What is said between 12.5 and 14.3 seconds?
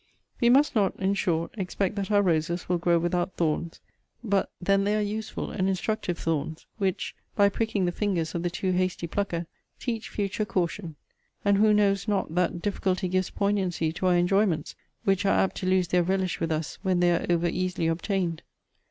difficulty gives poignancy to our